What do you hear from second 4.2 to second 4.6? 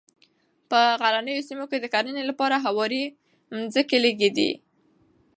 دي.